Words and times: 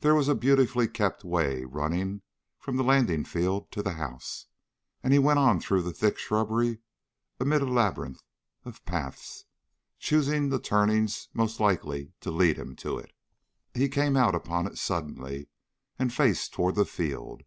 There 0.00 0.14
was 0.14 0.28
a 0.28 0.34
beautifully 0.34 0.88
kept 0.88 1.24
way 1.24 1.64
running 1.66 2.22
from 2.58 2.78
the 2.78 2.82
landing 2.82 3.22
field 3.22 3.70
to 3.72 3.82
the 3.82 3.92
house, 3.92 4.46
and 5.02 5.12
he 5.12 5.18
went 5.18 5.40
on 5.40 5.60
through 5.60 5.82
the 5.82 5.92
thick 5.92 6.16
shrubbery 6.16 6.78
amid 7.38 7.60
a 7.60 7.66
labyrinth 7.66 8.22
of 8.64 8.82
paths, 8.86 9.44
choosing 9.98 10.48
the 10.48 10.58
turnings 10.58 11.28
most 11.34 11.60
likely 11.60 12.14
to 12.22 12.30
lead 12.30 12.56
him 12.56 12.74
to 12.76 12.96
it. 12.96 13.12
He 13.74 13.90
came 13.90 14.16
out 14.16 14.34
upon 14.34 14.66
it 14.66 14.78
suddenly, 14.78 15.50
and 15.98 16.14
faced 16.14 16.54
toward 16.54 16.74
the 16.74 16.86
field. 16.86 17.42